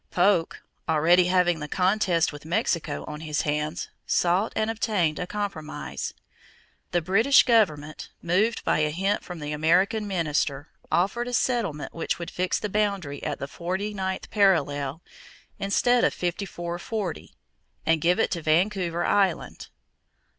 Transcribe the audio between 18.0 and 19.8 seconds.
give it Vancouver Island.